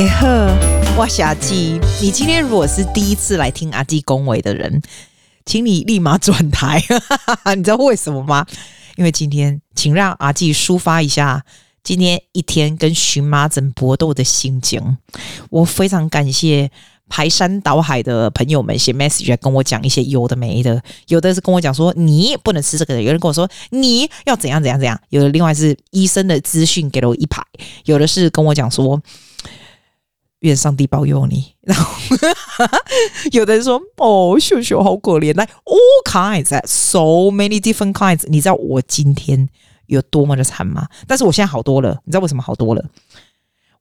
[0.00, 0.28] 大家好，
[0.96, 1.78] 我是阿基。
[2.00, 4.80] 你今天如果是第一次来听阿基恭维的人，
[5.44, 6.82] 请你立马转台。
[7.54, 8.46] 你知道为什么吗？
[8.96, 11.44] 因为今天，请让阿基抒发一下
[11.84, 14.96] 今天一天跟荨麻疹搏斗的心情。
[15.50, 16.70] 我非常感谢
[17.10, 27.42] 排山倒海的朋友们写 message 来跟我讲一些有的没的，有的是跟我讲说你不能吃这个的，有人跟我说你要怎样怎样怎样，有的另外是医生的资讯给了我一排，
[27.84, 28.98] 有的是跟我讲说。
[30.40, 31.54] 愿上帝保佑你。
[31.62, 31.94] 然后
[33.32, 38.24] 有的人说：“哦，秀秀好可怜。”来，all kinds，so many different kinds。
[38.28, 39.48] 你知道我今天
[39.86, 40.86] 有多么的惨吗？
[41.06, 42.00] 但是我现在好多了。
[42.04, 42.84] 你知道为什么好多了？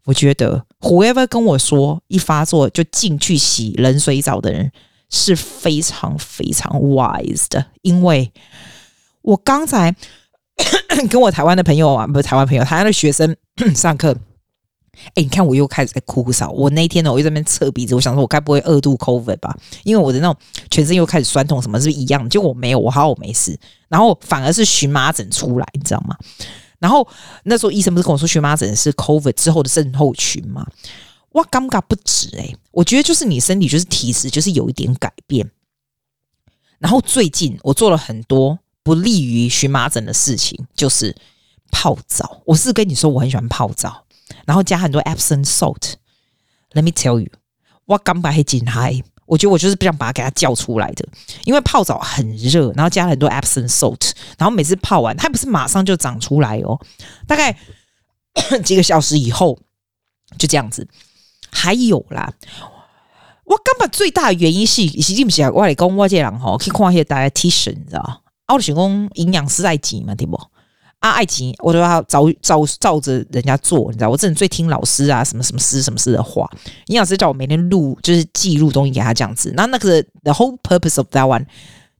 [0.06, 4.72] 我觉得 whoever 跟我说一发作就进去洗冷水澡的人
[5.10, 8.32] 是非常非常 wise 的，因为
[9.22, 9.96] 我刚才
[11.12, 13.36] 跟我台湾的朋友啊，不是台湾朋友，台湾的学生
[13.76, 14.16] 上课。
[15.08, 16.46] 哎、你看我又开始在哭诉。
[16.52, 19.58] 我那天呢，我又在那边侧鼻子，我想说，我该不会二度 COVID 吧？
[19.84, 20.36] 因为我的那种
[20.70, 22.30] 全身又开始酸痛，什么是是一样的？
[22.30, 23.60] 结果我没有，我好我没事。
[23.88, 26.16] 然后反而是荨麻疹出来，你知道吗？
[26.80, 27.08] 然后
[27.44, 30.66] 那时候医生不是跟我说荨麻疹是 COVID 之后的症候群吗？
[31.34, 35.50] 哇，尴尬不止哎、我觉得就是你身体就是体质就是有一点改变。
[36.80, 41.16] 然后最近我做了很多不利于荨麻疹的事情，就是
[41.72, 42.42] 泡澡。
[42.46, 44.06] 我是跟你说，我很喜欢泡澡。
[44.46, 45.94] 然后加很多 Epsom salt。
[46.74, 47.30] Let me tell you，
[47.86, 51.08] 我刚把黑进嗨，我觉得我就是不想把它给它叫出来的，
[51.46, 56.80] 因为泡澡很热，然后加了很多 Epsom salt，然后每次泡完，它不是马上就长出来哦，
[57.28, 57.58] 大概
[58.64, 59.58] 几个小时以后
[60.38, 60.88] 就这样子。
[61.52, 62.32] 还有啦，
[63.46, 68.22] 我根本最大的原因是，是不是我来讲我这人吼去看一些 dietitian，你知道？
[68.48, 70.40] 我就是讲营养师在挤嘛，对不？
[71.00, 76.46] 啊，爱情我都要照照照着人家做，你知道，我真的最听老师啊，什么什么师什么师的话。
[76.88, 79.54] 营养师叫我每天录，就是记录东西给他这样子。
[79.56, 81.46] 那那个 the whole purpose of that one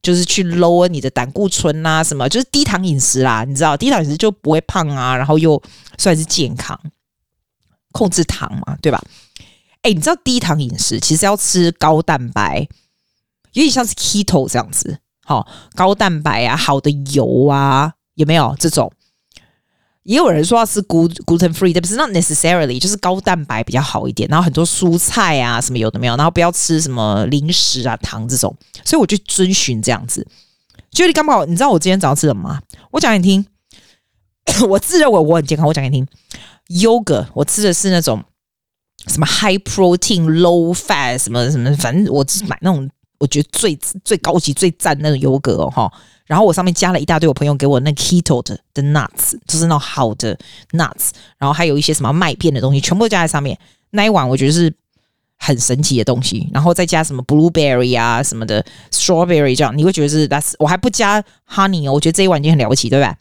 [0.02, 5.62] 就是去 lower 你的胆固醇啊，什么就是低糖饮食啦，你知道，低糖饮食就不会胖啊，然后又
[5.98, 6.78] 算是健康，
[7.94, 9.02] 控制糖嘛，对吧？
[9.84, 12.68] 哎、你知道低糖饮食其实要吃高蛋白，
[13.54, 17.94] 有点像是 keto 这样子，好，高蛋白啊，好的油啊。
[18.16, 18.92] 有没有这种？
[20.04, 24.28] 也有人说要吃 gluten free，但不是 not necessarily，就是高蛋白比较好一点。
[24.30, 28.56] 然后很多蔬菜啊，什么有的没有，然后不要吃什么零食啊、糖这种。
[28.86, 30.26] 所以我就遵循这样子。
[30.90, 32.62] 就你刚好，你知道我今天早上吃什么吗？
[32.92, 33.46] 我讲给你听。
[34.68, 36.08] 我自认为我很健康，我讲给你听。
[36.82, 38.24] Yogurt，我吃的是那种
[39.08, 42.90] 什么 high protein low fat 什么什么，反正我只买那种
[43.20, 45.94] 我觉得最最高级、最赞那种 Yogurt 哦，哈。
[46.30, 50.38] 然后我上面加了一大堆我朋友给我那 keto 的的 nuts，就是那种好的
[50.74, 51.10] nuts，
[51.40, 53.58] 然后还有一些什么麦片的东西，全部都加在上面。
[53.90, 54.72] 那一碗我觉得是
[55.40, 61.20] 很神奇的东西，然后再加什么 blueberry 啊什么的 strawberry 这样，你会觉得是 that's 我还不加
[61.52, 63.18] honey 哦，我觉得这一碗已经很了不起，对吧？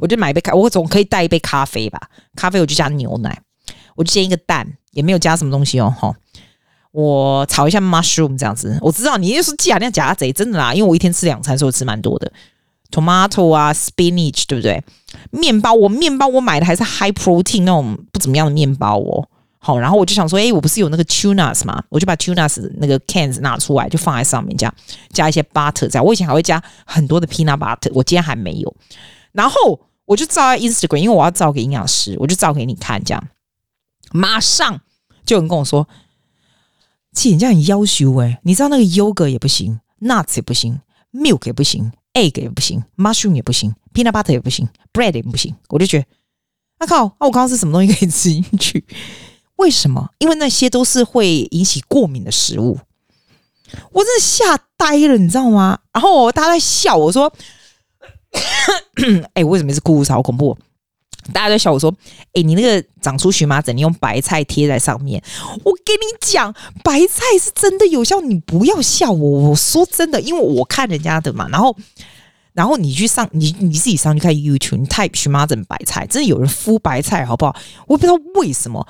[0.00, 2.00] 我就买一杯咖，我总可以带一杯咖啡吧？
[2.34, 3.40] 咖啡我就加牛奶，
[3.94, 6.12] 我就煎一个蛋，也没有加什么东西哦，哈。
[6.92, 12.32] 我炒一下 mushroom 这样子，我知道你又是假那假贼，真的啦，因为我一天吃两餐，所以我吃蛮多的
[12.90, 14.82] tomato 啊，spinach 对不对？
[15.30, 19.28] 面包我面包我买的还是 high protein 那种不怎么样的面包哦。
[19.58, 24.74] 好，然后我就想说，哎，我不是有那个 tunas 嘛，我就把 tunas 那个 cans 拿出来，就放在上面，这样
[25.12, 26.04] 加一些 butter 这样。
[26.04, 28.74] 我以前还会加很多的 peanut butter，我今天还没有。
[29.30, 33.28] 然后我就照 Instagram，因为我要照给营养师，我就照给你看，这样
[34.12, 34.80] 马上
[35.24, 35.86] 就有人跟我说。
[37.12, 38.40] 姐，你这样很要求哎！
[38.44, 40.80] 你知道那个 yogurt 也不行，nuts 也不行
[41.12, 45.54] ，milk 也不行，egg 也不行，mushroom 也不行，peanut butter 也不行，bread 也不行。
[45.68, 46.06] 我就觉得，
[46.78, 47.06] 啊靠！
[47.06, 48.84] 啊，我刚刚是什么东西可以吃进去？
[49.56, 50.08] 为什么？
[50.18, 52.78] 因为那些都是会引起过敏的食物。
[53.92, 55.78] 我真的吓呆了，你知道吗？
[55.92, 57.32] 然后大家在笑，我说
[59.34, 60.02] ：“哎，为什么是哭？
[60.04, 60.56] 好恐怖！”
[61.32, 61.94] 大家都笑我说
[62.34, 65.22] ：“哎，你那个长出荨麻疹，你用白菜贴在上面。
[65.62, 66.52] 我跟你讲，
[66.82, 69.50] 白菜是真的有效，你不要笑我。
[69.50, 71.48] 我说真的，因为我看人家的嘛。
[71.48, 71.76] 然后，
[72.52, 77.54] 然后你去上你你自己上去看 YouTube，你 type 荨麻疹白菜，真的有人敷白菜，好不好？
[77.86, 78.86] 我不知道为什么。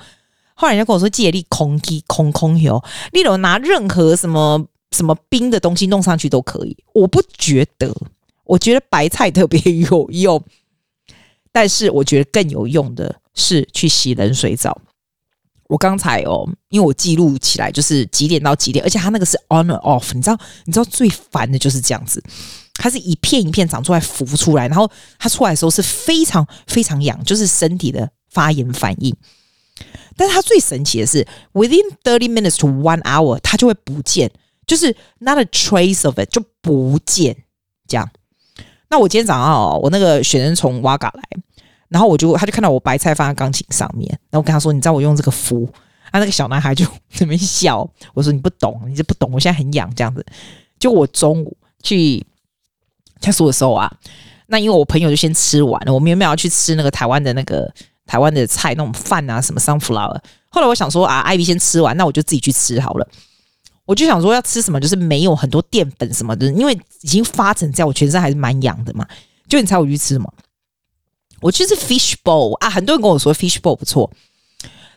[0.53, 2.81] 后来人家跟我说，借力空气空空油，
[3.13, 6.77] 你有拿任何什么什么冰的东西弄上去都可以。
[6.93, 7.93] 我不觉得，
[8.45, 10.41] 我觉得白菜特别有用。”
[11.51, 14.81] 但是我觉得更有用的是去洗冷水澡。
[15.67, 20.37] 我刚才哦，因为我记录起来就是几点到几点，而且它那个是 on or off，你知道？
[20.65, 22.21] 你知道最烦的就是这样子，
[22.73, 29.15] 它是一片一片长出来浮出来，然后它出来的时候是非常非常痒，就是身体的发炎反应。
[30.17, 34.29] 但是它最神奇的是，within thirty minutes to one hour，它就会不见，
[34.67, 37.45] 就是 not a trace of it 就不见
[37.87, 38.09] 这样。
[38.91, 41.23] 那我今天早上哦，我那个学生从瓦嘎来，
[41.87, 45.67] 然后我就他就看到我白菜放在钢琴上面，然后我跟他说：“你知道我用这个敷？”
[46.11, 46.91] 他那个小男孩就在
[47.21, 47.89] 那边笑。
[48.13, 50.25] 我说：“你不懂，你这不懂，我现在很痒这样子。”
[50.77, 52.21] 就我中午去
[53.21, 53.89] 厕所的时候啊，
[54.47, 57.73] 那因为我朋友就先吃完了，我们原本要去吃那个台湾的那个
[58.05, 60.19] 台湾的菜那种饭啊，什么 sunflower。
[60.49, 63.07] 后来我想说啊，艾比先吃完，那我就自己去吃好了。
[63.85, 69.05] 我就想说要吃什么，就是没有很多淀粉什么的，因为已经发成这样，我全身还是蛮痒的嘛。
[69.49, 70.33] 就你猜我去吃什么？
[71.41, 74.09] 我去吃 fish bowl 啊，很多人跟我说 fish bowl 不错，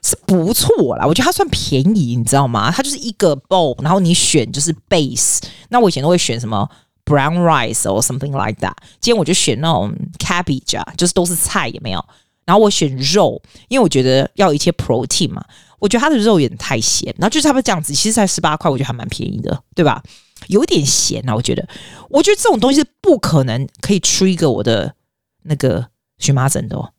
[0.02, 1.06] 是不错啦。
[1.06, 2.70] 我觉得它算便宜，你知道吗？
[2.70, 5.40] 它就是一个 bowl，然后你选就是 base。
[5.70, 6.68] 那我以前都会选什么
[7.04, 8.74] brown rice or something like that。
[9.00, 12.04] 今天我就选那种 cabbage 啊，就是都是菜，有没有？
[12.44, 15.42] 然后我选肉，因为我觉得要一些 protein 嘛。
[15.84, 20.02] 我觉得它的肉有点太咸，然后就差不多这样子，其实才十八块，我觉得还蛮便宜的，对吧？
[20.46, 21.68] 有点咸啊，我觉得。
[22.08, 24.94] 我觉得这种东西是不可能可以 trigger 我的
[25.42, 25.86] 那个
[26.16, 26.94] 荨麻疹的哦，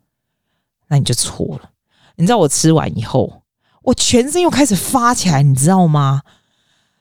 [0.89, 1.71] 那你就错了。
[2.17, 3.41] 你知道我吃完以后，
[3.81, 6.21] 我全身又开始发起来，你知道吗？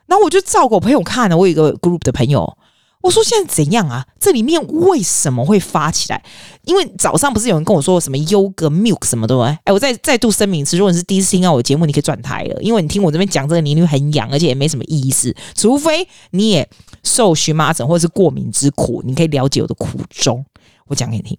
[0.06, 2.56] 然后我就照给我朋友看了，我有一个 group 的朋友。
[3.04, 4.06] 我说现在怎样啊？
[4.18, 6.24] 这里面为什么会发起来？
[6.62, 9.58] 因为早上不是有人跟我说什么优格 milk 什么的吗？
[9.64, 15.36] 哎，我再再度声明一次，如果你是第一次听到我节目，你可以转台了，因为你听我这边讲这个，你会很痒，而且也没什么意思。
[15.54, 16.66] 除非你也
[17.02, 20.42] 受荨麻疹或者是过敏之苦，你可以了解我的苦衷。
[20.86, 21.38] 我讲给你听。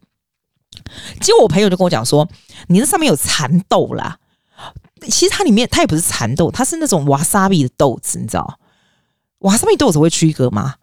[1.19, 2.27] 结果我朋友就跟我讲说，
[2.67, 4.19] 你那上面有蚕豆啦。
[5.09, 8.59] 其实它里面它也不是蚕豆，它是那种瓦萨比的豆子，你知道？
[9.39, 10.75] 瓦萨比豆子会驱隔吗？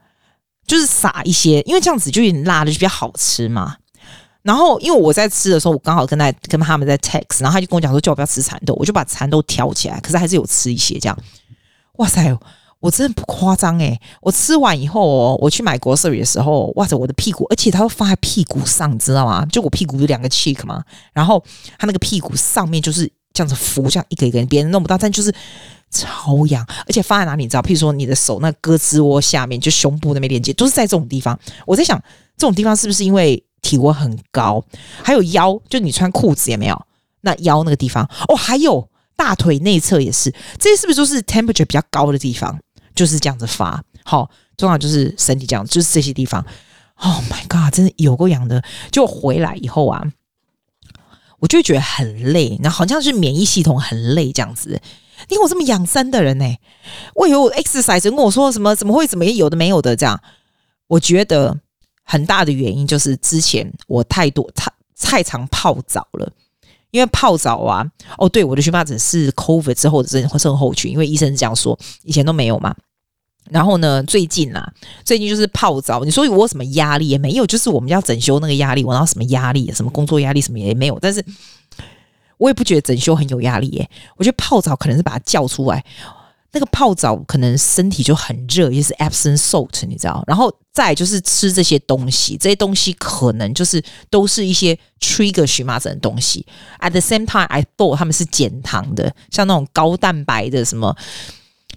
[0.66, 3.76] 就是撒一些，因为这样子就有点辣的，就比较好吃嘛。
[4.42, 11.16] 然后因为我在吃的时候，我刚好跟他跟他们在 text，然后他就跟我讲说叫我不要吃蚕豆，我就把蚕豆挑起来，可是还是有吃一些这样。
[11.98, 12.36] 哇塞，
[12.80, 19.46] 我真的不夸张诶，我吃完以后哦，我去买 grocery 的时候，哇塞，我的屁股，而且它会放在屁股上，你知道吗？
[19.46, 20.82] 就我屁股有两个 cheek 嘛，
[21.12, 21.40] 然后
[21.78, 25.32] 它那个屁股上面就是这样子浮，这样一个一个，别人弄不到，但就是。
[25.94, 27.60] 超痒，而且放在哪里你知道？
[27.60, 31.38] 譬如说你的手那胳肢窝下面，就胸部那边连接，都是在这种地方。
[31.66, 32.02] 我在想，
[32.34, 34.64] 这种地方是不是因为体温很高？
[35.02, 36.86] 还有腰，就你穿裤子也没有？
[37.20, 42.58] 那腰那个地方哦，还有大腿内侧也是，这些是不是都是 temperature 比较高的地方？
[42.94, 43.84] 就是这样子发。
[44.02, 46.42] 好，重要就是身体这样，就是这些地方。
[46.94, 48.64] Oh my god，真的有够痒的。
[48.90, 50.02] 就回来以后啊，
[51.42, 54.80] 我就会觉得很累，然后好像是免疫系统很累这样子。
[55.28, 56.56] 你看我这么养生的人呢、
[57.16, 60.20] 我以为我 exercise 跟我说什么怎么会怎么有的没有的这样，
[60.86, 61.58] 我觉得
[62.04, 66.32] 很大的原因就是之前我太多太太常泡澡了，
[66.92, 67.84] 因为泡澡啊，
[68.18, 72.76] 哦对，我的荨麻疹是 COVID 之后的症症候群，因为医生是这样说，以前都没有嘛。
[73.50, 74.72] 然后呢，最近啊，
[75.04, 81.24] 最近就是泡澡，你说我什么压力也没有，就是我们要整修那个压力，我哪有什么压力，什么工作压力什么也没有，但是。
[82.38, 85.84] 我也不觉得整修很有压力耶，我觉得泡澡可能是把它叫出来，
[86.50, 90.24] 那个泡澡可能身体就很热，也是 absent salt，你知道？
[90.26, 93.80] 然后再就是吃这些东西，这些东西可能就是
[94.10, 96.44] 都是一些 trigger 荨麻疹的东西。
[96.80, 100.96] At the same time, I thought 他们是减糖的，像那种高蛋白的什么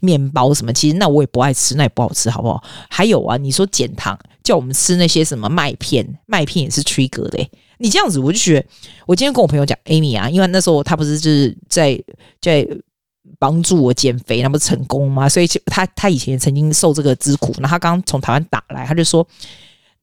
[0.06, 2.64] 面包什么，其实那我也不爱吃，那也不好吃，好不好？
[2.90, 7.50] 还有啊，你说减糖，叫我们吃那些什么麦片，麦片也是 trigger 的。
[7.80, 8.68] 你这样子，我就觉得，
[9.06, 12.02] 我今天跟我朋友讲，Amy 啊，因为那时候他不是就是在
[12.40, 12.66] 在
[13.38, 15.28] 帮助我减肥，那不是成功吗？
[15.28, 19.28] 所以他他以前曾经受这个之苦，那他刚从台湾打来，他就说，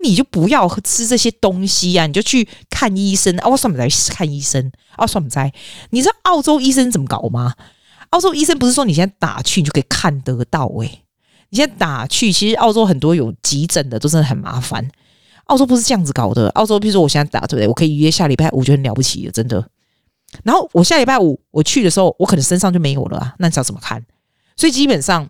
[0.05, 3.49] 你就不要吃这些东西啊，你就去看医生啊。
[3.49, 5.51] 我算不在看医生啊，算不在。
[5.91, 7.55] 你知道澳洲医生怎么搞吗？
[8.13, 11.03] 澳洲医生不是说你现在打去你就可以看得到诶、
[11.51, 14.89] 你现在打去，其实澳洲很多有急诊的都真的很麻烦。
[15.47, 16.49] 澳洲不是这样子搞的。
[16.51, 17.69] 澳洲，比如说我现在打对不对？
[17.69, 19.67] 我可以约下礼拜五就很了不起了，真的。
[20.45, 23.35] 然后我下礼拜五我去的时候，我可能身上就没有了啊。
[23.39, 24.03] 那你知道怎么看？
[24.57, 25.29] 所以基本上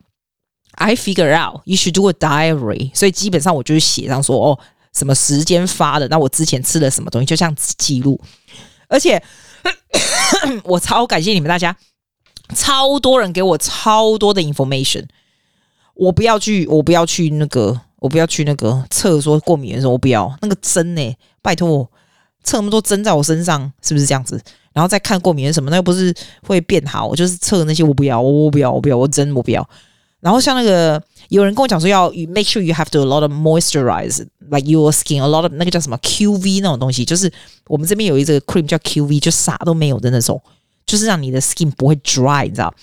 [0.72, 2.94] ，I figure out you should do a diary。
[2.94, 4.58] 所以基本上我就是写上说哦，
[4.92, 8.20] 什么时间发的，那我之前吃了什么东西，就这样子记录。
[8.88, 9.20] 而且
[10.64, 11.76] 我超感谢你们大家，
[12.54, 15.04] 超多人给我超多的 information。
[15.94, 17.80] 我不要去，我不要去那个。
[18.02, 21.88] 我不要去那个测说过敏的时候，我不要那个针呢、拜托
[22.42, 24.42] 测那么多针在我身上，是不是这样子？
[24.72, 27.14] 然后再看过敏的什么，那又不是会变好？
[27.14, 29.64] 就是测那些，我不要，我不要，我不要，我针我不要。
[30.18, 35.52] 然后像那个有人跟我讲说要 make sure you have to a lot of moisturize like your skin a lot of
[35.52, 37.32] 那个叫什么 QV 那种东西，就是
[37.68, 40.42] 我们这边有一个 cream 叫 QV，就啥都没有的那种。
[40.92, 42.74] 就是让你的 skin 不会 dry，你知道？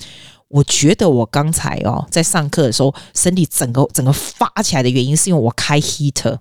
[0.47, 6.39] 我觉得我刚才哦在上课的时候，身体整个整个发起来的原因，是因为我开 heater，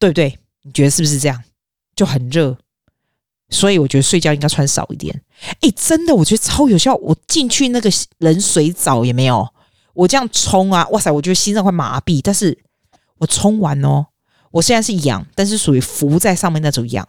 [0.00, 0.36] 对不对？
[0.62, 1.40] 你觉得是不是这样？
[1.94, 2.58] 就很热，
[3.48, 5.22] 所以我觉得睡觉应该穿少一点。
[5.60, 6.96] 哎，真的，我觉得超有效。
[6.96, 9.48] 我进去那个冷水澡也没有，
[9.92, 12.20] 我这样冲啊，哇塞，我觉得心脏会麻痹。
[12.20, 12.58] 但是
[13.18, 14.06] 我冲完哦，
[14.50, 17.06] 我现在是痒，但是属于浮在上面那种痒，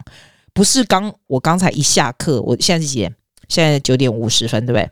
[0.55, 3.13] 不是刚我刚才一下课，我现在是几点？
[3.49, 4.89] 现在九点五十分，对不对？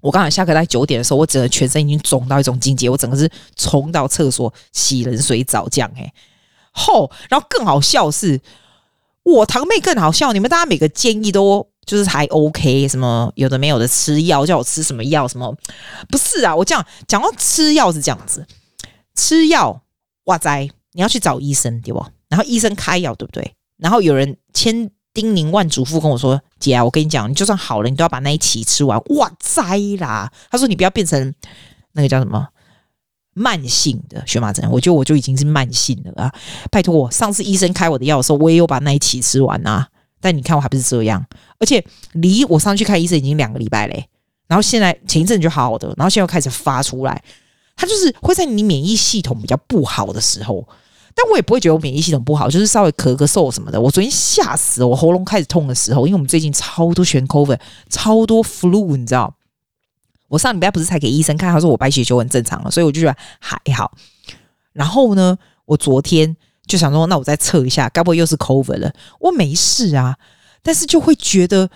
[0.00, 6.12] 我刚才下课在九点的时候，我整个全身已经肿到一种境界，我整个是冲到厕所洗冷水澡这样哎，
[6.70, 7.10] 吼！
[7.28, 8.40] 然后更好笑是，
[9.24, 15.52] 我堂妹更好笑，你们大家每个建议都就是还 OK，什么有的没有的吃药，叫我吃什么药什么？
[16.08, 18.46] 不是啊，我这样讲到吃药是这样子，
[19.16, 19.82] 吃药
[20.24, 22.06] 哇塞，你要去找医生对不？
[22.28, 23.54] 然后医生开药对不对？
[23.82, 24.90] 然后有人千。
[25.14, 30.32] 叮咛万嘱咐跟我说：“姐啊，我跟你讲，你就算好了，你都要把那一期吃完。”哇塞啦！
[30.50, 31.34] 他说：“你不要变成
[31.92, 32.48] 那个叫什么
[33.34, 36.32] 慢性的荨麻疹。”我觉得我就已经是慢性的啊！
[36.70, 39.86] 拜托我，上次医生开我的药的时候，我也有把那一期吃完啊。
[40.18, 41.22] 但你看我还不是这样，
[41.58, 44.08] 而且离我上去看医生已经两个礼拜嘞。
[44.48, 47.22] 然后现在前一阵就好好的，然后现在又开始发出来，
[47.76, 50.66] 它就是会在你免疫系统比较不好的时候。
[51.14, 53.80] 但我也不会觉得我免疫系统不好，就是稍微咳个嗽什么的。
[53.80, 57.58] 我昨天吓死了，我喉咙开始痛的时候，因为我们最近超多全 COVID，
[57.90, 59.34] 超多 flu，你知道？
[60.28, 63.92] 我上礼拜不是才给医生看，他说我白血球很正常了，所以我就觉得还好。
[64.72, 66.34] 然后呢，我昨天
[66.66, 68.90] 就想说，那我再测一下，该不会又是 COVID 了？
[69.20, 70.16] 我没事啊，
[70.62, 71.68] 但是就会觉得，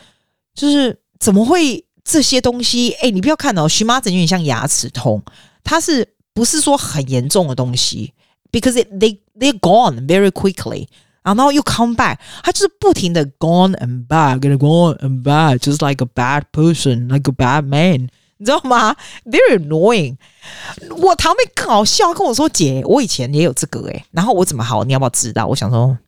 [0.55, 2.93] 就是怎么会这些东西？
[3.03, 5.23] 哎，你不要看哦，荨麻疹有点像牙齿痛，
[5.63, 8.15] 它是不是说很严重的东西
[8.51, 10.89] ？Because it, they they're gone very quickly，
[11.23, 19.59] 然后又 come back，他就是不停的 gone and back，and gone and back，just like a bad person，like a bad man，你知道吗？Very
[19.59, 20.17] annoying。
[21.03, 24.85] 我堂妹更好笑，跟我说：“姐，我以前也有这个诶。”然后我怎么好？
[24.85, 25.47] 你要不要知道？
[25.47, 25.99] 我想说，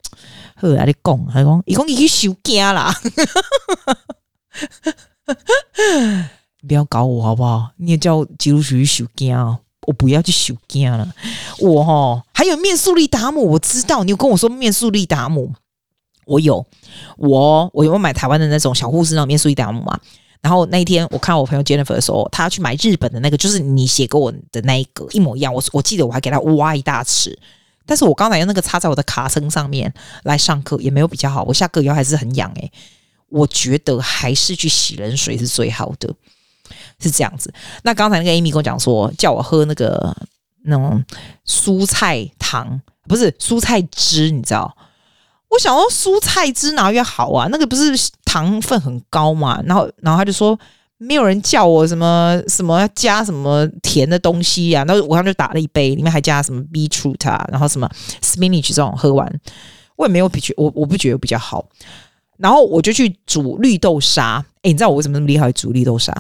[0.57, 2.95] 后，来你讲，他讲，伊讲你去收惊啦，
[6.67, 7.71] 不要搞我好不好？
[7.77, 9.59] 你也叫基督徒去收惊哦。
[9.89, 11.11] 我不要去收惊了，
[11.59, 15.51] 我哈还有面速力达姆，我知道你有跟我说面速力达姆，
[16.27, 16.67] 我有，
[17.17, 19.99] 我我有买台湾的那种小护士那种面速力达姆嘛。
[20.43, 25.55] 然后那一天我看我朋友 Jennifer 的时候，他去买日本的那个，就是你写给我的那一个一模一样。
[25.55, 27.35] 我我记得我还给他挖一大匙，
[27.87, 29.91] 但是我刚才用那个插在我的卡声上面
[30.25, 32.71] 来上课也没有比较好，我下课以后还是很痒诶、
[33.31, 36.15] 我觉得还是去洗冷水是最好的。
[37.01, 37.53] 是这样子。
[37.83, 40.17] 那刚才那个 Amy 跟我讲说，叫我喝那个
[40.65, 41.05] 那种
[41.47, 44.77] 蔬菜糖，不是蔬菜汁，你知道？
[45.51, 47.49] 我想说蔬菜汁哪越好啊？
[47.51, 47.93] 那个不是
[48.25, 49.63] 糖分很高嘛？
[49.65, 50.59] 然后，然后他就说
[50.99, 54.85] 没有人叫我什么什么加什么甜的东西呀、啊。
[54.85, 57.89] 然后我刚就打了一杯，里面还加什么 beetroot 啊，然后什么
[58.21, 59.27] spinach 这种，喝完
[59.97, 61.65] 我也没有比觉，我我不觉得比较好。
[62.37, 64.45] 然后我就去煮绿豆沙。
[64.63, 66.13] 诶，你知道我为什么那么厉害煮绿豆沙？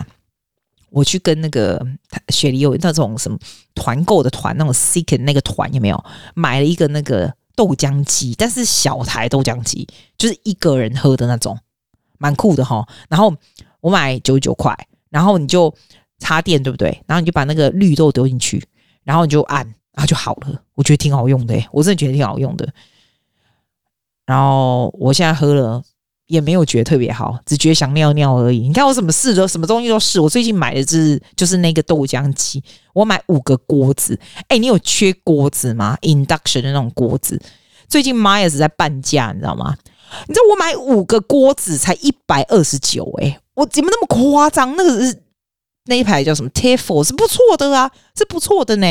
[0.90, 1.84] 我去跟那个
[2.28, 3.38] 雪梨有那种什么
[3.74, 6.04] 团购的团，那种 Seek 那个团有没有
[6.34, 8.34] 买了一个那个豆浆机？
[8.38, 11.58] 但是小台豆浆机，就是一个人喝的那种，
[12.18, 12.86] 蛮酷的哈。
[13.08, 13.34] 然后
[13.80, 14.74] 我买九十九块，
[15.10, 15.74] 然后你就
[16.18, 16.88] 插电对不对？
[17.06, 18.66] 然后你就把那个绿豆丢进去，
[19.04, 20.62] 然后你就按，然后就好了。
[20.74, 22.68] 我觉得挺好用的，我真的觉得挺好用的。
[24.24, 25.82] 然后我现在喝了。
[26.28, 28.68] 也没有觉得特别好，只觉得想尿尿而已。
[28.68, 30.20] 你看我什么试都，什么东西都试。
[30.20, 34.18] 我最近买的就是就是那个豆浆机，我买五个锅子。
[34.46, 37.40] 哎，你有缺锅子吗？Induction 的那种锅子，
[37.88, 39.74] 最近 Myers 在半价，你知道吗？
[40.26, 44.74] 你知道我买五个锅子才一百二十九，哎，我怎么那么夸张？
[44.76, 45.22] 那个是
[45.86, 48.86] 那一排叫什么 Tefal 是不错的啊，是不错的呢。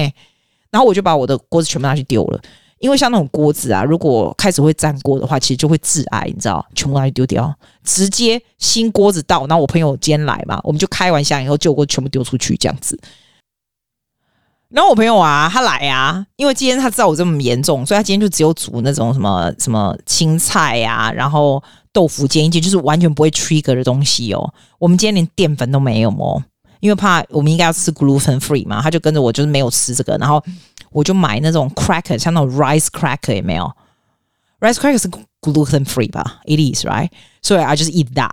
[0.72, 2.42] 然后我就把我的锅子全部拿去丢了。
[2.80, 6.64] 因为像那种锅子啊，如果开始会粘锅的话，其实就会致癌，你知道？
[6.76, 7.52] 全部拿去丢掉，
[7.84, 9.48] 直接新锅子到。
[9.48, 13.00] 然后我朋友今天来嘛，我们就开完箱以后，旧锅全部丢出去这样子。
[14.70, 24.54] 然后我朋友啊，他来啊，因为今天他知道我这么严重，所以他今天就只有煮那种什么什么青菜呀、啊，然后豆腐煎一煎，就是完全不会 trigger 的东西哦。
[24.78, 26.44] 我们今天连淀粉都没有哦，
[26.80, 30.44] 因为怕我们应该要吃 gluten free 嘛，他就跟着我，就是没有吃这个，然后。
[30.92, 33.72] 我就买那种 cracker，像那种 rice cracker 有没有
[34.60, 35.10] ？rice cracker 是
[35.42, 37.10] gluten free 吧？It is right，
[37.42, 38.32] 所以 I just eat that。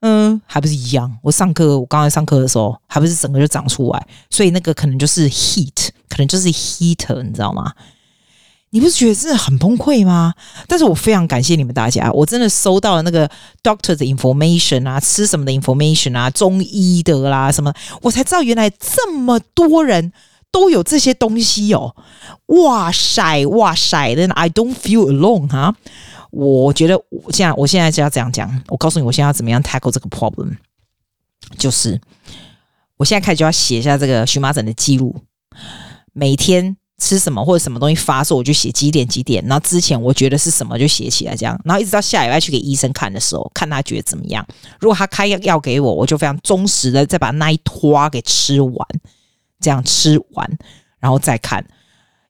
[0.00, 1.18] 嗯，还不是一样。
[1.22, 7.72] 我上课，我刚才上课的时候，还不是整个就长出来，所以那个可能就是 heat，可能就是 heater，你知道吗？
[8.70, 10.32] 你不是觉得真的很崩溃吗？
[10.66, 13.30] 但是我非常感谢你们大家，我真的收到了那个
[13.62, 20.12] doctor 的 information 啊，吃什么的 information 啊，中医的啦什么，我才知道原来这么多人
[20.52, 21.96] 都有这些东西哦！
[22.46, 25.74] 哇塞，哇塞，then I don't feel alone 哈！
[26.30, 30.56] 我觉得我现在我现在就要这样讲，我告诉你，我现在要怎么样 tackle 这个 problem，
[31.58, 32.00] 就是
[32.98, 35.16] 我现在开始就要写一下这个荨麻疹的记录，
[36.12, 36.76] 每天。
[36.98, 39.44] 吃什么或者什么东西发作，我就写几点几点。
[39.46, 41.60] 然后之前我觉得是什么就写起来，这样。
[41.64, 44.46] 然后一直到下礼拜去给医生看的时候，看他觉得怎么样。
[44.78, 48.86] 如果他开药给我，我就非常忠实的再把那一坨给吃完，
[49.62, 50.58] 这样吃完
[50.98, 51.64] 然后再看。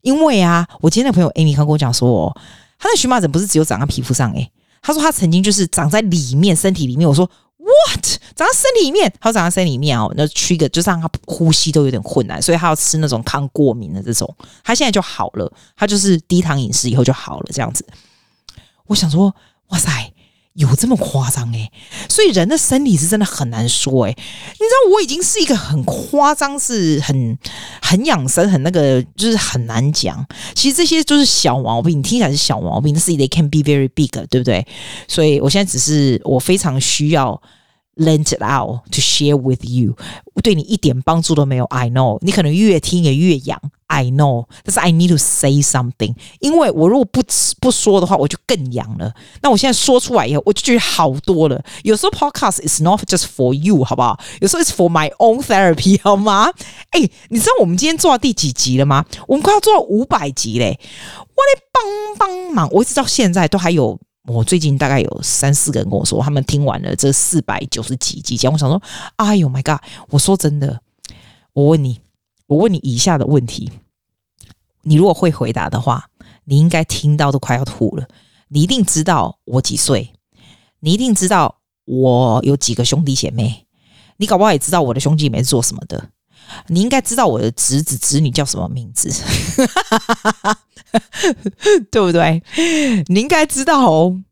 [0.03, 2.37] 因为啊，我今天的朋友 Amy 刚跟我讲说，哦，
[2.79, 7.09] 他的荨麻疹不是只有长在皮肤上，诶，他说他曾经就是长在里面身体里面。
[7.09, 7.29] 我说。
[7.65, 8.03] What？
[8.35, 14.37] 长在身体里面，他长在身体里面哦，那 trigger 就让他呼吸都有点困难，所以他要吃那种抗过敏的这种。
[14.65, 17.87] 他现在就好了，他就是低糖饮食以后就好了，这样子。
[18.87, 19.33] 我想说，
[19.69, 20.13] 哇塞，
[20.55, 21.71] 有这么夸张诶？
[22.09, 24.11] 所以人的身体是真的很难说诶。
[24.11, 27.39] 你知道，我已经是一个很夸张，是很
[27.81, 30.25] 很养生，很那个，就是很难讲。
[30.55, 34.67] 其实这些就是小毛病，你听起来是小毛病，但是 they can be very big，对不对？
[35.09, 37.41] 所以我现在只是我非常需要。
[37.97, 39.95] Lent it out to share with you，
[40.43, 41.65] 对你一点帮助都没有。
[41.67, 43.61] I know，你可能越听也越痒。
[43.89, 47.23] I know，但是 I need to say something，因为我如果不
[47.61, 49.13] 不说的话，我就更痒了。
[49.43, 51.63] 那我现在说出来以后，我就觉得好多了。
[51.83, 54.19] 有时候 Podcast is not just for you，好不好？
[54.41, 56.51] 有时候 it's for my own therapy， 好吗？
[56.93, 59.05] 哎，你知道我们今天做到第几集了吗？
[59.29, 60.79] 我们快要做到五百集嘞！
[61.19, 64.01] 我来帮帮忙，我一直到现在都还有。
[64.29, 68.81] 我最近大概有三四个人跟我说，他们听完了这四百九十几集讲，我想说，
[69.17, 69.83] 哎呦 my god！
[70.11, 70.81] 我说真的，
[71.53, 72.01] 我问你，
[72.47, 73.71] 我问你以下的问题，
[74.83, 76.09] 你如果会回答的话，
[76.45, 78.07] 你应该听到都快要吐了。
[78.49, 80.13] 你一定知道我几岁，
[80.81, 83.67] 你一定知道我有几个兄弟姐妹，
[84.19, 86.11] 你搞不好也知道我的兄弟姐妹是做什么的。
[86.69, 89.09] 你应该知道我的侄子侄女叫什么名字，
[91.91, 92.43] 对不对？
[93.09, 94.23] 你应该知道哦。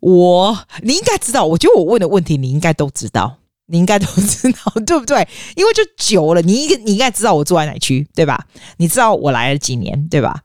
[0.00, 1.44] 我，你应该知道。
[1.44, 3.36] 我觉得我问的问题，你应该都知道。
[3.66, 5.26] 你应该都知道， 对不对？
[5.54, 8.46] 因为就久了，你应你应该知道我住在哪区，对吧？
[8.78, 10.42] 你知道我来了几年，对吧？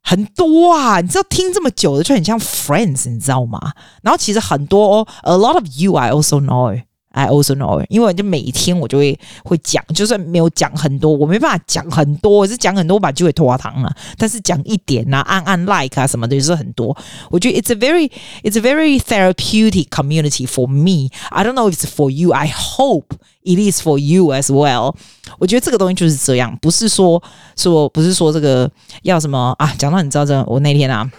[0.00, 3.72] 很多啊，你知道听这么久的就很像 friends，你知道吗？
[4.02, 6.82] 然后其实很多哦，a lot of you I also know。
[7.13, 13.91] I also know，因为就每一天我就会会讲，就算没有讲很多，我没办法讲很多，我是讲很多我把机会拖堂了。
[14.15, 16.95] 但是讲一点啊，按按 like 啊什么的也是很多。
[17.31, 18.11] 我觉得 it's a very
[18.43, 21.09] it's a very therapeutic community for me.
[21.31, 22.31] I don't know if it's for you.
[22.31, 23.07] I hope
[23.41, 24.93] it is for you as well.
[25.39, 27.21] 我觉得这个东西就是这样，不是说
[27.55, 28.69] 说不是说这个
[29.01, 29.73] 要什么啊？
[29.79, 31.11] 讲到你知道这个，我那天啊。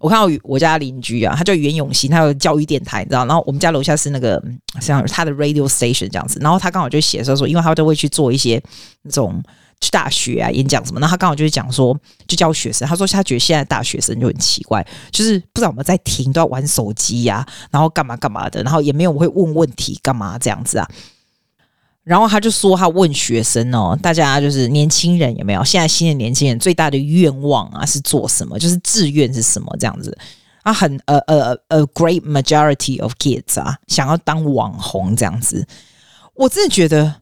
[0.00, 3.24] 我看到我家邻居啊，他叫袁永新，他有教育电台，你知道？
[3.26, 4.42] 然后我们家楼下是那个
[4.80, 6.38] 像他的 radio station 这样子。
[6.40, 8.62] 然后他刚好就写说说，因为他都会去做一些
[9.02, 9.42] 那种
[9.80, 11.00] 去大学啊演讲什么。
[11.00, 12.86] 那他刚好就是讲说，就教学生。
[12.86, 20.88] 他说他觉得现在大学生就很奇怪，就是不知道我们在听都要玩手机呀、然后干嘛干嘛的，然后也没有会问问题干嘛这样子啊。
[22.06, 25.64] 然后他就说，他问学生哦，大家就是年轻人有没有？
[25.64, 28.56] 现在新的年轻人最大的愿望啊是做什么？
[28.56, 29.76] 就是志愿是什么？
[29.80, 30.16] 这样子
[30.62, 35.66] 啊，很呃呃呃，great majority of kids 啊，想要当网红这样子。
[36.34, 37.12] 我真的觉得，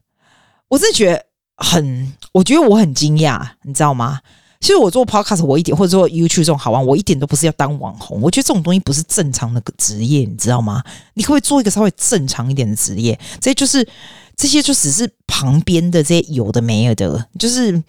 [0.67, 1.25] 我真的觉得
[1.57, 4.19] 很，我觉得我很惊讶，你知道吗？
[4.59, 8.21] 其实我做 podcast，我一点或者做 YouTube 这种好玩，我一点都不是要当网红。
[8.21, 10.83] 我觉得这种东西不是正常的职业，你知道吗？
[11.15, 13.19] 你可不可以做一个稍微正常一点的职业？
[13.41, 13.87] 这就是。
[14.37, 17.83] 这些就只是旁边的这些有的没有的，就是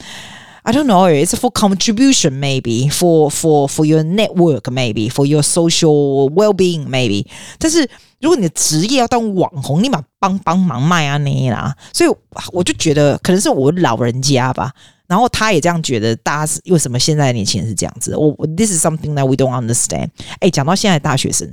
[0.63, 5.43] I don't know, it's for contribution maybe for for for your network maybe for your
[5.43, 7.27] social well-being maybe。
[7.59, 7.89] 但是
[8.21, 12.11] 如果你的职业要当网红，你嘛帮帮忙卖啊那啦，所以
[12.51, 14.73] 我就觉得可能是我老人家吧，
[15.07, 18.17] 然后他也这样觉得，大家是为什么现在的年轻人是这样子？
[18.17, 20.09] 我 this is something that we don't understand。
[20.41, 21.49] 哎，讲到现在大学生，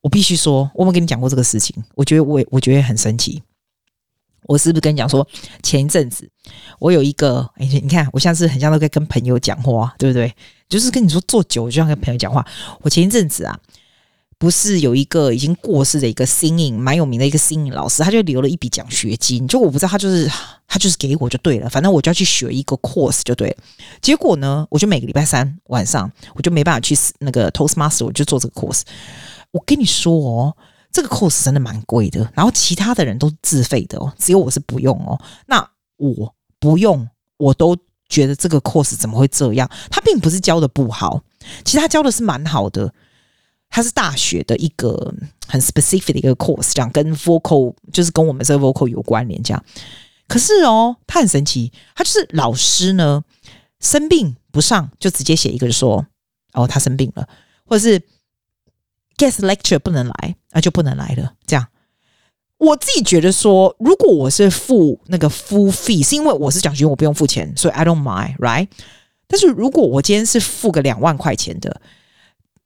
[0.00, 3.42] 我必须说，我没跟你讲过这个事情，我觉得我我觉得很神奇。
[4.52, 5.26] 我是不是跟你讲说，
[5.62, 6.28] 前一阵子
[6.78, 10.30] 我有一个，哎，你看我像是很像都在跟朋友讲话，对不对？
[10.68, 12.44] 就是跟你说做久就像跟朋友讲话。
[12.82, 13.58] 我前一阵子啊，
[14.36, 20.30] 不是有一个已经过世的一个 singing 蛮有名的一个 singing 老师，他就留了一笔奖学金，就我不知道他就是
[20.68, 23.56] 他就是给我就对了，反正我就要去学一个 course 就对了。
[24.02, 28.82] 结果呢，我就每个礼拜三晚上我就没办法去那个 Toastmaster，我就做这个 course。
[29.52, 30.54] 我跟你说哦。
[30.92, 35.20] 这个 course 真的蛮贵的，然后其他的人都自费的哦，只有我是不用哦。
[35.46, 37.76] 那我不用，我都
[38.08, 39.70] 觉得这个 course 怎么会这样？
[39.90, 41.22] 他并不是教的不好，
[41.64, 42.92] 其实他教的是蛮好的。
[43.74, 45.14] 他是大学的一个
[45.48, 49.64] 很 specific 的一个 course，这样跟 vocal 就是跟我们这个 vocal 有关联，这样。
[50.28, 53.24] 可是哦，他很神奇，他就是老师呢，
[53.80, 56.06] 生病不上就直接写一个说，
[56.52, 57.26] 哦，他生病了，
[57.64, 58.02] 或者是
[59.22, 61.34] guest lecture 不能来，那就不能来了。
[61.46, 61.66] 这样，
[62.58, 68.68] 我自己觉得说，如果我是付那个 full fee，是因为我是奖学金，我不用付钱，所以 I don't mind，right？
[69.28, 71.80] 但是如果我今天是付个两万块钱的。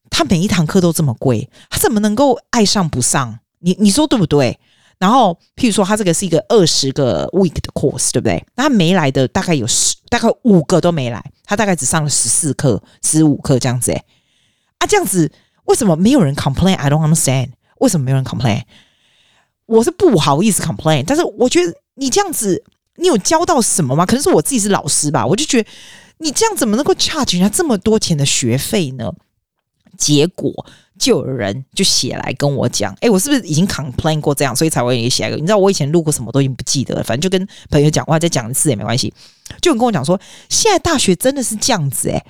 [0.08, 3.40] 他每一堂课都这么贵，他怎么能够爱上不上？
[3.58, 4.58] 你你说对不对？
[4.98, 8.42] 然后，譬如说，他这个是一个二十个 week 的 course，对不对？
[8.54, 13.90] 那他没来的大概有十，大概五个都没来，他大概只上了十四课、十五课这样子。
[13.90, 14.04] 诶
[14.78, 15.30] 啊，这样子
[15.66, 18.62] 为什么没有人 complain？I don't understand，为什么没有人 complain？
[19.66, 22.62] 我是不好意思 complain，但是我觉得你这样子，
[22.96, 24.06] 你有教到什么吗？
[24.06, 25.68] 可能是我自己是老师吧，我就觉得
[26.18, 29.12] 你这样怎么能够 charge 人家这么多钱的学费呢？
[29.98, 30.52] 结果
[30.98, 35.36] 就有人就写来跟我讲，哎，我是不是已经 complain 过这样，所以才会写一个？
[35.36, 39.12] 你知道我以前录过什么都已经不记得了，反正就跟朋友讲话再讲一次也没关系。
[39.62, 42.24] 就跟我讲说，现在大学真的是这样子哎，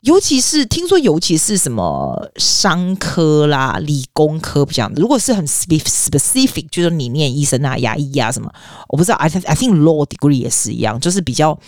[0.00, 4.92] 尤其是听说，尤其是什么商科啦、理工科不讲。
[4.94, 8.50] 如果是很 specific，就是你念医生啊、牙医啊什么，
[8.88, 9.16] 我不知道。
[9.16, 11.58] I I think law degree 也是一样，就是比较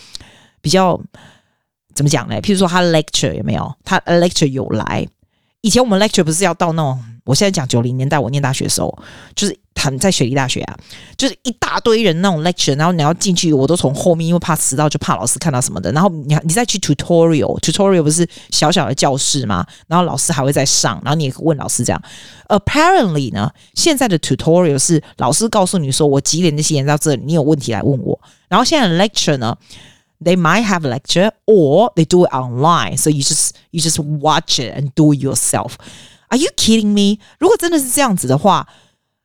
[0.61, 1.01] 比较。
[1.95, 2.40] 怎么讲呢？
[2.40, 3.71] 譬如说，他 lecture 有没有？
[3.85, 5.07] 他 lecture 有来。
[5.62, 8.96] 以前我们 lecture 不是要到那种，我现在讲九零年代，我念大学的时候，
[9.35, 10.77] 就是他在雪梨大学啊，
[11.16, 15.92] 就是一大堆人那种 lecture，然后你要进去，我都从后面，因为怕迟到，就怕老师看到什么的。
[15.92, 19.64] 然后你你再去 tutorial，tutorial 不是小小的教室吗？
[19.87, 22.03] 然后老师还会在上，然后你也问老师这样。
[22.48, 28.20] Apparently 呢，现在的 tutorial 是老师告诉你说，我几点那些人到这里，你有问题来问我。
[28.48, 29.57] 然后现在的 lecture 呢
[30.22, 32.96] ？They might have a lecture, or they do it online.
[32.96, 35.74] So you just you just watch it and do it yourself.
[36.28, 37.18] Are you kidding me?
[37.38, 38.66] 如果真的是这样子的话，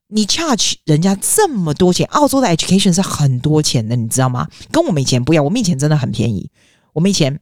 [0.07, 4.47] 你 charge 人家这么多钱，澳洲的 education 是很多钱的，你知道吗？
[4.71, 6.49] 跟我们以前不一样，我们以前真的很便宜。
[6.93, 7.39] 我们以前，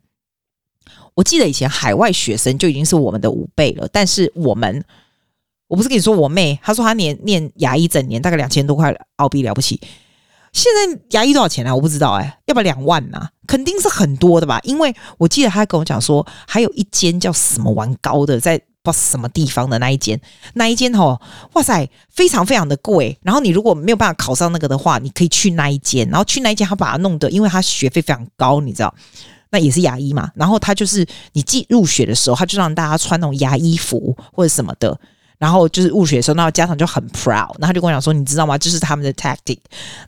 [1.13, 3.87] 我记得以前海外学生就已经是我们的五倍了。
[3.91, 4.83] 但是我们，
[5.67, 9.79] 我不是跟你说我妹，她说她念念牙医整年大概两千多块澳币了不起。
[10.55, 11.75] 现在牙医多少钱啊？
[11.75, 14.57] 我不知道哎、要不要两万呐、肯定是很多的吧？
[14.63, 20.17] 因为我记得他跟我讲说，还有一间叫什么玩高的，在不知道什么地方的那一间，
[20.53, 21.19] 那一间哦，
[21.55, 23.19] 哇塞，非常非常的贵。
[23.21, 28.95] 然后你如果没有办法考上那个的话，你可以去那一间，然后去那一间，他把它弄得，因为他学费非常高，你知道，
[29.49, 30.31] 那也是牙医嘛。
[30.35, 34.97] 然后他就是你进入学的时候，他就让大家穿那种牙医服或者什么的。
[35.37, 38.57] 然后就是入学的时候，那家长就很 proud，然后他就跟我讲说：“你知道吗？
[38.57, 39.59] 这是他们的 tactic。”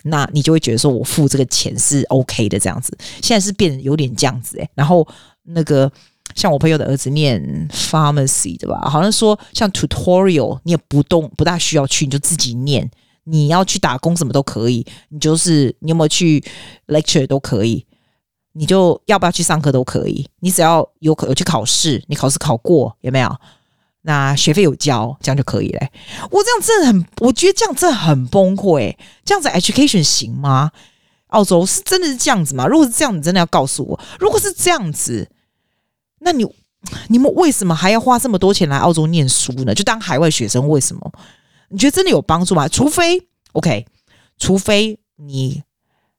[0.03, 4.69] 那你就会觉得说：“我付这个钱是 OK 的。”这样子，现在是变有点这样子诶。
[4.73, 5.07] 然后
[5.43, 5.91] 那个
[6.35, 8.81] 像我朋友的儿子念 pharmacy 对吧？
[8.89, 12.89] 好像说像 tutorial 你也不动不大需要去，你就自己念。
[13.29, 16.41] 你要去打工什么都可以，你就是你有没有去
[16.87, 17.85] lecture 都可以，
[18.53, 20.25] 你就要不要去上课都可以。
[20.39, 23.29] 你只要有可有去考试，你考试考过有没有？
[24.07, 25.91] 那学费有交，这样就可以嘞。
[26.31, 28.95] 我这样真的很，我觉得这样真的很崩溃。
[29.25, 30.71] 这样子 education 行吗？
[31.27, 32.65] 澳洲是真的是这样子吗？
[32.67, 33.99] 如果是这样，你真的要告诉我。
[34.17, 35.29] 如果是这样子，
[36.19, 36.47] 那你
[37.09, 39.75] 你们为什么还要花这么多钱来澳洲念书呢？
[39.75, 41.11] 就当海外学生，为什么？
[41.67, 42.65] 你觉得真的有帮助吗？
[42.69, 43.85] 除非 OK，
[44.39, 45.63] 除非你。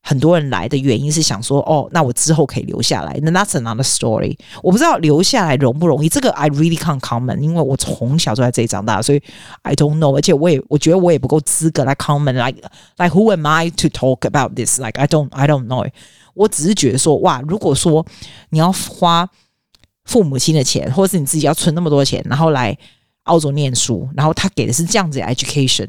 [0.08, 3.12] 很多人来的原因是想说，哦，那我之后可以留下来。
[3.20, 4.38] 那 That's another story。
[4.62, 6.08] 我不知道留下来容不容易。
[6.08, 9.22] 这个 I really can't comment，因为我从小就在这里长大，所以
[9.60, 10.16] I don't know。
[10.16, 12.32] 而且我也我觉得我也不够资格来 comment。
[12.32, 12.58] Like
[12.96, 14.80] like who am I to talk about this?
[14.80, 15.86] Like I don't I don't know。
[16.32, 18.06] 我只是觉得说，哇，如果说
[18.48, 19.28] 你要花
[20.06, 22.74] 父母亲的钱，或者是你自己要存那么多钱，然后来
[23.24, 25.88] 澳洲念书，然后他给的是这样子的 education。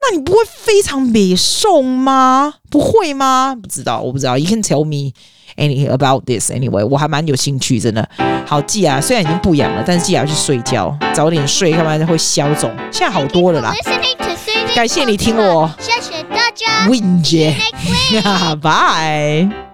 [0.00, 2.54] 那你不会非常美送吗？
[2.70, 3.56] 不会吗？
[3.60, 4.38] 不知道，我不知道。
[4.38, 5.12] You can tell me
[5.56, 6.86] anything about this anyway。
[6.86, 8.08] 我还蛮有兴趣，真的。
[8.46, 12.70] 好，记啊，虽然已经不痒了，但是记啊要去睡觉，早点睡，要不然会消肿。
[12.90, 13.74] 现在好多了啦。
[14.74, 17.56] 感谢你听我，谢谢大家，Win 姐，
[18.22, 19.48] 拜拜。